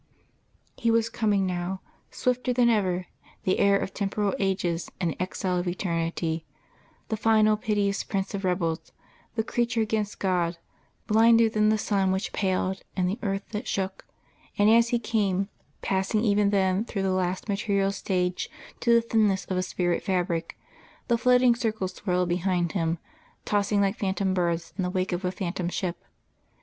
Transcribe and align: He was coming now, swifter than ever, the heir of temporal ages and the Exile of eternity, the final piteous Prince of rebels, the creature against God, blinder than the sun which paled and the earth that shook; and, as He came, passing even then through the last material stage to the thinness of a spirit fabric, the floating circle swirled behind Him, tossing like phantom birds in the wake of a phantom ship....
He 0.77 0.89
was 0.89 1.09
coming 1.09 1.45
now, 1.45 1.79
swifter 2.09 2.53
than 2.53 2.71
ever, 2.71 3.05
the 3.43 3.59
heir 3.59 3.77
of 3.77 3.93
temporal 3.93 4.33
ages 4.39 4.89
and 4.99 5.11
the 5.11 5.21
Exile 5.21 5.57
of 5.57 5.67
eternity, 5.67 6.43
the 7.09 7.15
final 7.15 7.55
piteous 7.55 8.03
Prince 8.03 8.33
of 8.33 8.43
rebels, 8.43 8.91
the 9.35 9.43
creature 9.43 9.81
against 9.81 10.17
God, 10.17 10.57
blinder 11.05 11.49
than 11.49 11.69
the 11.69 11.77
sun 11.77 12.11
which 12.11 12.33
paled 12.33 12.81
and 12.97 13.07
the 13.07 13.19
earth 13.21 13.43
that 13.51 13.67
shook; 13.67 14.07
and, 14.57 14.71
as 14.71 14.89
He 14.89 14.97
came, 14.97 15.49
passing 15.83 16.23
even 16.23 16.49
then 16.49 16.83
through 16.83 17.03
the 17.03 17.11
last 17.11 17.47
material 17.47 17.91
stage 17.91 18.49
to 18.79 18.91
the 18.95 19.01
thinness 19.03 19.45
of 19.45 19.57
a 19.57 19.61
spirit 19.61 20.01
fabric, 20.01 20.57
the 21.09 21.17
floating 21.19 21.53
circle 21.53 21.87
swirled 21.87 22.27
behind 22.29 22.71
Him, 22.71 22.97
tossing 23.45 23.81
like 23.81 23.99
phantom 23.99 24.33
birds 24.33 24.73
in 24.77 24.81
the 24.81 24.89
wake 24.89 25.11
of 25.11 25.23
a 25.23 25.31
phantom 25.31 25.69
ship.... 25.69 26.03